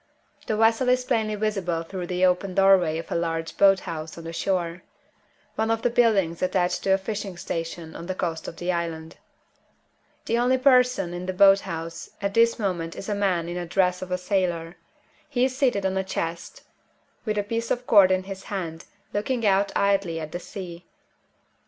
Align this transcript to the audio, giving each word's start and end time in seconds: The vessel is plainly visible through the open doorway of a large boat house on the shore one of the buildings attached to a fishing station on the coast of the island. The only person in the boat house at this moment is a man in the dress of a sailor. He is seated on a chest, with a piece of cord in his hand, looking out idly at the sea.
The 0.47 0.57
vessel 0.57 0.89
is 0.89 1.05
plainly 1.05 1.35
visible 1.35 1.83
through 1.83 2.07
the 2.07 2.25
open 2.25 2.55
doorway 2.55 2.97
of 2.97 3.11
a 3.11 3.15
large 3.15 3.55
boat 3.55 3.81
house 3.81 4.17
on 4.17 4.23
the 4.23 4.33
shore 4.33 4.81
one 5.53 5.69
of 5.69 5.83
the 5.83 5.91
buildings 5.91 6.41
attached 6.41 6.81
to 6.85 6.95
a 6.95 6.97
fishing 6.97 7.37
station 7.37 7.95
on 7.95 8.07
the 8.07 8.15
coast 8.15 8.47
of 8.47 8.55
the 8.55 8.71
island. 8.71 9.17
The 10.25 10.39
only 10.39 10.57
person 10.57 11.13
in 11.13 11.27
the 11.27 11.33
boat 11.33 11.59
house 11.59 12.09
at 12.19 12.33
this 12.33 12.57
moment 12.57 12.95
is 12.95 13.09
a 13.09 13.13
man 13.13 13.47
in 13.47 13.53
the 13.57 13.67
dress 13.67 14.01
of 14.01 14.11
a 14.11 14.17
sailor. 14.17 14.75
He 15.29 15.45
is 15.45 15.55
seated 15.55 15.85
on 15.85 15.95
a 15.95 16.03
chest, 16.03 16.63
with 17.23 17.37
a 17.37 17.43
piece 17.43 17.69
of 17.69 17.85
cord 17.85 18.09
in 18.09 18.23
his 18.23 18.45
hand, 18.45 18.85
looking 19.13 19.45
out 19.45 19.71
idly 19.75 20.19
at 20.19 20.31
the 20.31 20.39
sea. 20.39 20.87